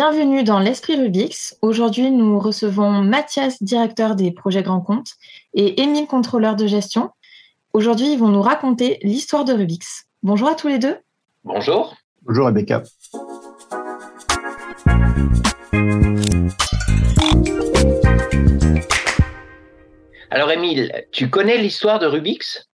Bienvenue 0.00 0.44
dans 0.44 0.60
l'Esprit 0.60 0.94
Rubix. 0.94 1.58
Aujourd'hui, 1.60 2.12
nous 2.12 2.38
recevons 2.38 3.02
Mathias, 3.02 3.60
directeur 3.60 4.14
des 4.14 4.30
projets 4.30 4.62
Grands 4.62 4.80
Comptes, 4.80 5.14
et 5.54 5.82
Émile, 5.82 6.06
contrôleur 6.06 6.54
de 6.54 6.68
gestion. 6.68 7.10
Aujourd'hui, 7.72 8.12
ils 8.12 8.16
vont 8.16 8.28
nous 8.28 8.40
raconter 8.40 9.00
l'histoire 9.02 9.44
de 9.44 9.52
Rubix. 9.52 10.06
Bonjour 10.22 10.46
à 10.46 10.54
tous 10.54 10.68
les 10.68 10.78
deux. 10.78 10.98
Bonjour. 11.42 11.96
Bonjour 12.22 12.46
Rebecca. 12.46 12.84
Alors 20.30 20.52
Émile, 20.52 20.92
tu 21.10 21.28
connais 21.28 21.58
l'histoire 21.58 21.98
de 21.98 22.06
Rubix 22.06 22.68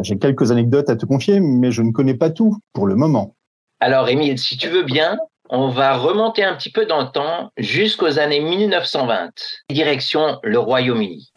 J'ai 0.00 0.18
quelques 0.18 0.50
anecdotes 0.52 0.88
à 0.88 0.96
te 0.96 1.04
confier, 1.04 1.38
mais 1.38 1.70
je 1.70 1.82
ne 1.82 1.92
connais 1.92 2.14
pas 2.14 2.30
tout 2.30 2.56
pour 2.72 2.86
le 2.86 2.94
moment. 2.94 3.36
Alors 3.78 4.08
Émile, 4.08 4.38
si 4.38 4.56
tu 4.56 4.68
veux 4.68 4.84
bien, 4.84 5.18
on 5.48 5.68
va 5.68 5.96
remonter 5.96 6.44
un 6.44 6.54
petit 6.54 6.70
peu 6.70 6.86
dans 6.86 7.02
le 7.02 7.08
temps 7.08 7.50
jusqu'aux 7.56 8.18
années 8.18 8.40
1920, 8.40 9.30
direction 9.70 10.38
le 10.42 10.58
Royaume-Uni. 10.58 11.32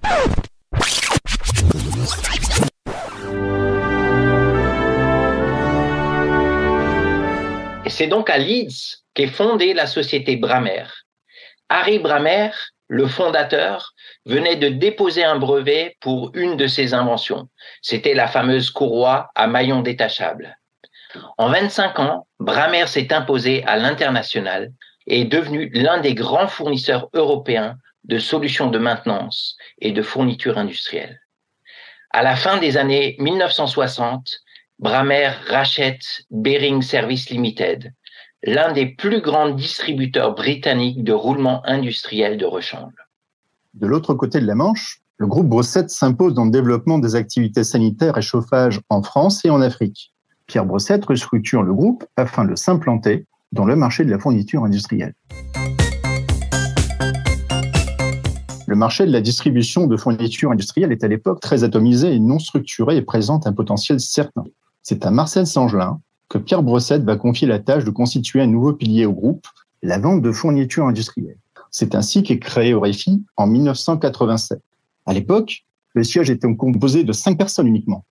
C'est 7.88 8.08
donc 8.08 8.30
à 8.30 8.38
Leeds 8.38 9.04
qu'est 9.14 9.28
fondée 9.28 9.74
la 9.74 9.88
société 9.88 10.38
Bramer. 10.38 10.86
Harry 11.70 12.00
Bramer, 12.00 12.52
le 12.88 13.08
fondateur, 13.08 13.94
venait 14.26 14.56
de 14.56 14.70
déposer 14.70 15.24
un 15.24 15.38
brevet 15.38 15.98
pour 16.00 16.32
une 16.34 16.56
de 16.56 16.68
ses 16.68 16.94
inventions. 16.94 17.50
C'était 17.82 18.14
la 18.14 18.28
fameuse 18.28 18.70
courroie 18.70 19.30
à 19.36 19.48
maillon 19.48 19.82
détachable. 19.82 20.59
En 21.38 21.50
25 21.50 22.00
ans, 22.00 22.28
Bramer 22.40 22.88
s'est 22.88 23.14
imposé 23.14 23.64
à 23.64 23.78
l'international 23.78 24.72
et 25.08 25.22
est 25.22 25.26
devenu 25.26 25.70
l'un 25.74 26.00
des 26.00 26.14
grands 26.14 26.48
fournisseurs 26.48 27.10
européens 27.14 27.78
de 28.04 28.20
solutions 28.20 28.70
de 28.70 28.78
maintenance 28.78 29.58
et 29.80 29.92
de 29.92 30.02
fournitures 30.02 30.58
industrielles. 30.58 31.20
À 32.12 32.24
la 32.24 32.36
fin 32.36 32.58
des 32.58 32.78
années 32.78 33.16
1960, 33.20 34.28
Bramer 34.80 35.32
rachète 35.48 36.24
Bering 36.32 36.82
Service 36.82 37.30
Limited, 37.30 37.94
l'un 38.44 38.72
des 38.72 38.88
plus 38.88 39.22
grands 39.22 39.50
distributeurs 39.50 40.34
britanniques 40.34 41.04
de 41.04 41.14
roulements 41.14 41.62
industriels 41.66 42.38
de 42.38 42.46
rechange. 42.46 42.94
De 43.74 43.88
l'autre 43.88 44.14
côté 44.14 44.40
de 44.40 44.48
la 44.48 44.56
Manche, 44.56 45.02
le 45.18 45.28
groupe 45.28 45.48
Brossette 45.48 45.90
s'impose 45.90 46.34
dans 46.34 46.46
le 46.46 46.52
développement 46.52 46.98
des 46.98 47.16
activités 47.16 47.66
sanitaires 47.66 48.18
et 48.18 48.22
chauffage 48.22 48.80
en 48.90 49.04
France 49.04 49.44
et 49.44 49.50
en 49.50 49.62
Afrique. 49.62 50.14
Pierre 50.50 50.66
Brossette 50.66 51.06
restructure 51.06 51.62
le 51.62 51.76
groupe 51.76 52.04
afin 52.18 52.44
de 52.44 52.56
s'implanter 52.56 53.28
dans 53.52 53.66
le 53.66 53.76
marché 53.76 54.04
de 54.04 54.10
la 54.10 54.18
fourniture 54.18 54.64
industrielle. 54.64 55.14
Le 58.66 58.76
marché 58.76 59.06
de 59.06 59.12
la 59.12 59.22
distribution 59.22 59.86
de 59.86 59.96
fournitures 59.96 60.52
industrielles 60.52 60.92
est 60.92 61.04
à 61.04 61.08
l'époque 61.08 61.40
très 61.40 61.64
atomisé 61.64 62.16
et 62.16 62.20
non 62.20 62.40
structuré 62.40 62.98
et 62.98 63.04
présente 63.04 63.46
un 63.46 63.54
potentiel 63.54 64.00
certain. 64.00 64.44
C'est 64.82 65.06
à 65.06 65.12
Marcel 65.12 65.46
Sangelin 65.46 66.02
que 66.30 66.40
Pierre 66.40 66.64
Brossette 66.64 67.04
va 67.04 67.16
confier 67.16 67.48
la 67.48 67.60
tâche 67.60 67.84
de 67.84 67.92
constituer 67.92 68.42
un 68.42 68.48
nouveau 68.48 68.74
pilier 68.74 69.06
au 69.06 69.14
groupe, 69.14 69.46
la 69.84 70.00
vente 70.00 70.24
de 70.24 70.32
fournitures 70.32 70.88
industrielles. 70.88 71.38
C'est 71.70 71.94
ainsi 71.94 72.24
qu'est 72.24 72.40
créé 72.40 72.74
Orefi 72.74 73.24
en 73.38 73.46
1987. 73.46 74.60
À 75.06 75.14
l'époque, 75.14 75.64
le 75.94 76.04
siège 76.04 76.32
était 76.32 76.52
composé 76.56 77.04
de 77.04 77.14
cinq 77.14 77.38
personnes 77.38 77.68
uniquement. 77.68 78.04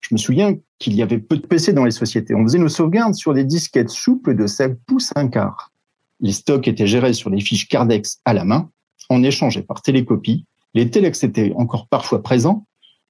Je 0.00 0.14
me 0.14 0.18
souviens 0.18 0.54
qu'il 0.78 0.94
y 0.94 1.02
avait 1.02 1.18
peu 1.18 1.36
de 1.36 1.46
PC 1.46 1.72
dans 1.72 1.84
les 1.84 1.90
sociétés. 1.90 2.34
On 2.34 2.42
faisait 2.44 2.58
nos 2.58 2.68
sauvegardes 2.68 3.14
sur 3.14 3.34
des 3.34 3.44
disquettes 3.44 3.90
souples 3.90 4.36
de 4.36 4.46
7 4.46 4.78
pouces 4.86 5.12
un 5.16 5.28
quart. 5.28 5.72
Les 6.20 6.32
stocks 6.32 6.68
étaient 6.68 6.86
gérés 6.86 7.12
sur 7.12 7.30
des 7.30 7.40
fiches 7.40 7.68
Cardex 7.68 8.20
à 8.24 8.32
la 8.32 8.44
main, 8.44 8.70
en 9.08 9.22
échangeait 9.22 9.62
par 9.62 9.82
télécopie. 9.82 10.46
Les 10.74 10.90
Telex 10.90 11.24
étaient 11.24 11.52
encore 11.56 11.88
parfois 11.88 12.22
présents. 12.22 12.66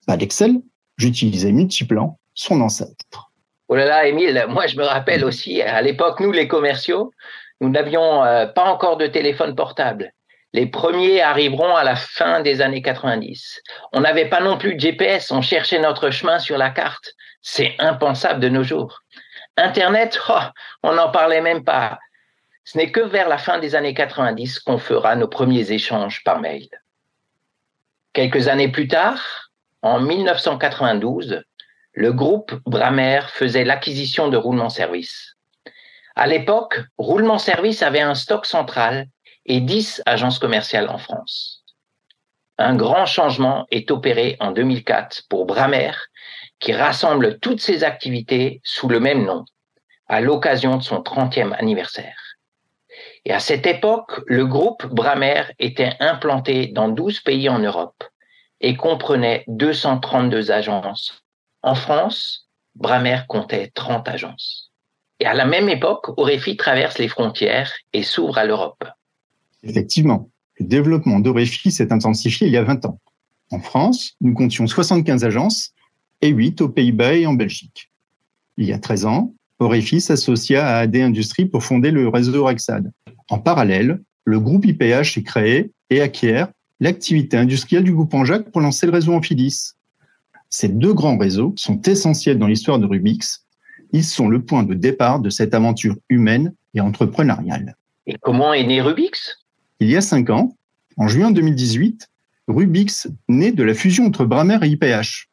Pas 0.06 0.16
d'Excel, 0.16 0.60
j'utilisais 0.96 1.52
Multiplan, 1.52 2.18
son 2.34 2.60
ancêtre. 2.60 3.30
Oh 3.68 3.74
là 3.74 3.84
là, 3.84 4.06
Émile, 4.06 4.46
moi 4.48 4.66
je 4.66 4.76
me 4.76 4.84
rappelle 4.84 5.24
aussi, 5.24 5.60
à 5.60 5.82
l'époque, 5.82 6.20
nous 6.20 6.30
les 6.30 6.46
commerciaux, 6.46 7.12
nous 7.60 7.68
n'avions 7.68 8.22
euh, 8.22 8.46
pas 8.46 8.64
encore 8.64 8.96
de 8.96 9.06
téléphone 9.06 9.54
portable. 9.54 10.12
Les 10.56 10.64
premiers 10.64 11.20
arriveront 11.20 11.76
à 11.76 11.84
la 11.84 11.96
fin 11.96 12.40
des 12.40 12.62
années 12.62 12.80
90. 12.80 13.60
On 13.92 14.00
n'avait 14.00 14.30
pas 14.30 14.40
non 14.40 14.56
plus 14.56 14.74
de 14.74 14.80
GPS, 14.80 15.30
on 15.30 15.42
cherchait 15.42 15.78
notre 15.78 16.08
chemin 16.08 16.38
sur 16.38 16.56
la 16.56 16.70
carte. 16.70 17.12
C'est 17.42 17.74
impensable 17.78 18.40
de 18.40 18.48
nos 18.48 18.62
jours. 18.62 19.02
Internet, 19.58 20.18
oh, 20.30 20.40
on 20.82 20.94
n'en 20.94 21.10
parlait 21.10 21.42
même 21.42 21.62
pas. 21.62 21.98
Ce 22.64 22.78
n'est 22.78 22.90
que 22.90 23.02
vers 23.02 23.28
la 23.28 23.36
fin 23.36 23.58
des 23.58 23.74
années 23.74 23.92
90 23.92 24.60
qu'on 24.60 24.78
fera 24.78 25.14
nos 25.14 25.28
premiers 25.28 25.72
échanges 25.72 26.24
par 26.24 26.40
mail. 26.40 26.66
Quelques 28.14 28.48
années 28.48 28.72
plus 28.72 28.88
tard, 28.88 29.50
en 29.82 30.00
1992, 30.00 31.42
le 31.92 32.12
groupe 32.14 32.54
Bramer 32.64 33.20
faisait 33.28 33.64
l'acquisition 33.64 34.28
de 34.28 34.38
Roulement 34.38 34.70
Service. 34.70 35.36
À 36.14 36.26
l'époque, 36.26 36.80
Roulement 36.96 37.36
Service 37.36 37.82
avait 37.82 38.00
un 38.00 38.14
stock 38.14 38.46
central 38.46 39.06
et 39.46 39.60
10 39.60 40.02
agences 40.06 40.38
commerciales 40.38 40.88
en 40.88 40.98
France. 40.98 41.64
Un 42.58 42.74
grand 42.74 43.06
changement 43.06 43.66
est 43.70 43.90
opéré 43.90 44.36
en 44.40 44.50
2004 44.50 45.24
pour 45.28 45.46
Bramer, 45.46 45.92
qui 46.58 46.72
rassemble 46.72 47.38
toutes 47.38 47.60
ses 47.60 47.84
activités 47.84 48.60
sous 48.64 48.88
le 48.88 49.00
même 49.00 49.24
nom, 49.24 49.44
à 50.08 50.20
l'occasion 50.20 50.76
de 50.76 50.82
son 50.82 51.00
30e 51.00 51.52
anniversaire. 51.58 52.16
Et 53.24 53.32
à 53.32 53.40
cette 53.40 53.66
époque, 53.66 54.20
le 54.26 54.46
groupe 54.46 54.86
Bramer 54.86 55.42
était 55.58 55.92
implanté 56.00 56.68
dans 56.68 56.88
12 56.88 57.20
pays 57.20 57.48
en 57.48 57.58
Europe 57.58 58.04
et 58.60 58.76
comprenait 58.76 59.44
232 59.48 60.50
agences. 60.50 61.22
En 61.62 61.74
France, 61.74 62.48
Bramer 62.74 63.20
comptait 63.28 63.70
30 63.74 64.08
agences. 64.08 64.70
Et 65.20 65.26
à 65.26 65.34
la 65.34 65.44
même 65.44 65.68
époque, 65.68 66.10
Orefi 66.18 66.56
traverse 66.56 66.98
les 66.98 67.08
frontières 67.08 67.72
et 67.92 68.02
s'ouvre 68.02 68.38
à 68.38 68.44
l'Europe. 68.44 68.84
Effectivement, 69.66 70.30
le 70.58 70.66
développement 70.66 71.20
d'Orefi 71.20 71.70
s'est 71.70 71.92
intensifié 71.92 72.46
il 72.46 72.52
y 72.52 72.56
a 72.56 72.62
20 72.62 72.86
ans. 72.86 72.98
En 73.50 73.60
France, 73.60 74.16
nous 74.20 74.34
comptions 74.34 74.66
75 74.66 75.24
agences 75.24 75.72
et 76.20 76.28
8 76.28 76.60
aux 76.62 76.68
Pays-Bas 76.68 77.14
et 77.14 77.26
en 77.26 77.34
Belgique. 77.34 77.90
Il 78.56 78.66
y 78.66 78.72
a 78.72 78.78
13 78.78 79.06
ans, 79.06 79.34
Orefi 79.58 80.00
s'associa 80.00 80.66
à 80.66 80.78
AD 80.78 80.96
Industries 80.96 81.46
pour 81.46 81.62
fonder 81.62 81.90
le 81.90 82.08
réseau 82.08 82.44
Rexad. 82.44 82.90
En 83.30 83.38
parallèle, 83.38 84.02
le 84.24 84.40
groupe 84.40 84.66
IPH 84.66 85.18
est 85.18 85.24
créé 85.24 85.70
et 85.90 86.00
acquiert 86.00 86.48
l'activité 86.80 87.36
industrielle 87.36 87.84
du 87.84 87.92
groupe 87.92 88.12
Anjac 88.14 88.50
pour 88.50 88.60
lancer 88.60 88.86
le 88.86 88.92
réseau 88.92 89.12
Amphilis. 89.12 89.72
Ces 90.50 90.68
deux 90.68 90.94
grands 90.94 91.18
réseaux 91.18 91.54
sont 91.56 91.80
essentiels 91.82 92.38
dans 92.38 92.46
l'histoire 92.46 92.78
de 92.78 92.86
Rubix 92.86 93.46
ils 93.92 94.04
sont 94.04 94.28
le 94.28 94.42
point 94.42 94.62
de 94.62 94.74
départ 94.74 95.20
de 95.20 95.30
cette 95.30 95.54
aventure 95.54 95.96
humaine 96.08 96.54
et 96.74 96.80
entrepreneuriale. 96.80 97.76
Et 98.06 98.16
comment 98.20 98.52
est 98.52 98.66
né 98.66 98.80
Rubix? 98.80 99.45
Il 99.78 99.90
y 99.90 99.96
a 99.96 100.00
cinq 100.00 100.30
ans, 100.30 100.56
en 100.96 101.06
juin 101.06 101.30
2018, 101.30 102.08
Rubix 102.48 103.08
naît 103.28 103.52
de 103.52 103.62
la 103.62 103.74
fusion 103.74 104.06
entre 104.06 104.24
Bramer 104.24 104.58
et 104.62 104.68
IPH. 104.68 105.28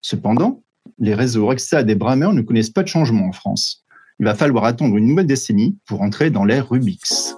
Cependant, 0.00 0.62
les 1.00 1.12
réseaux 1.12 1.48
Rexad 1.48 1.90
et 1.90 1.96
Bramer 1.96 2.32
ne 2.32 2.42
connaissent 2.42 2.70
pas 2.70 2.84
de 2.84 2.88
changement 2.88 3.26
en 3.26 3.32
France. 3.32 3.84
Il 4.20 4.26
va 4.26 4.36
falloir 4.36 4.64
attendre 4.64 4.96
une 4.96 5.06
nouvelle 5.06 5.26
décennie 5.26 5.76
pour 5.86 6.02
entrer 6.02 6.30
dans 6.30 6.44
l'ère 6.44 6.68
Rubix. 6.68 7.34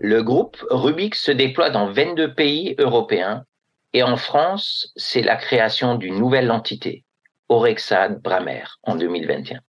Le 0.00 0.22
groupe 0.24 0.56
Rubix 0.70 1.22
se 1.22 1.30
déploie 1.30 1.70
dans 1.70 1.92
22 1.92 2.34
pays 2.34 2.74
européens 2.78 3.44
et 3.92 4.02
en 4.02 4.16
France, 4.16 4.92
c'est 4.96 5.22
la 5.22 5.36
création 5.36 5.94
d'une 5.94 6.18
nouvelle 6.18 6.50
entité, 6.50 7.04
Orexad 7.50 8.22
Bramer, 8.22 8.64
en 8.84 8.94
2021. 8.94 9.60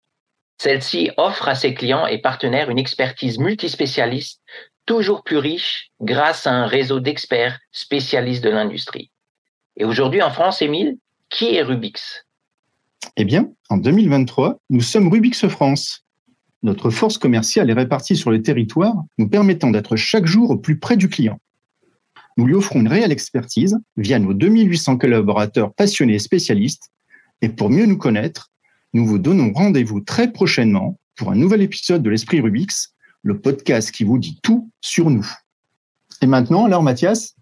Celle-ci 0.59 1.11
offre 1.17 1.49
à 1.49 1.55
ses 1.55 1.73
clients 1.73 2.07
et 2.07 2.19
partenaires 2.19 2.69
une 2.69 2.79
expertise 2.79 3.39
multispécialiste 3.39 4.43
toujours 4.85 5.25
plus 5.25 5.39
riche 5.39 5.91
grâce 6.01 6.47
à 6.47 6.53
un 6.53 6.67
réseau 6.67 7.01
d'experts 7.01 7.59
spécialistes 7.73 8.45
de 8.45 8.51
l'industrie. 8.51 9.11
Et 9.77 9.85
aujourd'hui 9.85 10.21
en 10.21 10.31
France, 10.31 10.61
Émile, 10.61 10.99
qui 11.31 11.55
est 11.55 11.63
Rubix? 11.63 12.27
Eh 13.17 13.25
bien, 13.25 13.51
en 13.71 13.79
2023, 13.79 14.59
nous 14.69 14.83
sommes 14.83 15.09
Rubix 15.09 15.49
France. 15.49 16.05
Notre 16.63 16.91
force 16.91 17.17
commerciale 17.17 17.71
est 17.71 17.75
répartie 17.75 18.17
sur 18.17 18.31
le 18.31 18.43
territoire, 18.43 18.95
nous 19.17 19.29
permettant 19.29 19.71
d'être 19.71 19.97
chaque 19.97 20.27
jour 20.27 20.51
au 20.51 20.59
plus 20.59 20.79
près 20.79 20.99
du 20.99 21.09
client. 21.09 21.41
Nous 22.37 22.47
lui 22.47 22.55
offrons 22.55 22.81
une 22.81 22.89
réelle 22.89 23.13
expertise 23.13 23.79
via 23.97 24.19
nos 24.19 24.35
2800 24.35 24.99
collaborateurs 24.99 25.73
passionnés 25.73 26.17
et 26.17 26.19
spécialistes. 26.19 26.91
Et 27.43 27.49
pour 27.49 27.71
mieux 27.71 27.87
nous 27.87 27.99
connaître, 27.99 28.51
nous 28.93 29.07
vous 29.07 29.19
donnons 29.19 29.53
rendez-vous 29.53 30.01
très 30.01 30.33
prochainement 30.33 30.99
pour 31.17 31.31
un 31.31 31.37
nouvel 31.37 31.63
épisode 31.63 32.03
de 32.03 32.11
l'Esprit 32.11 32.41
Rubix, 32.41 32.95
le 33.23 33.39
podcast 33.39 33.91
qui 33.91 34.05
vous 34.05 34.19
dit 34.19 34.39
tout 34.43 34.71
sur 34.81 35.11
nous. 35.11 35.27
Et 36.23 36.27
maintenant, 36.27 36.65
alors 36.65 36.83
Mathias? 36.83 37.35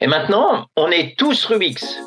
Et 0.00 0.06
maintenant, 0.06 0.66
on 0.76 0.88
est 0.88 1.18
tous 1.18 1.46
Rubix. 1.46 1.98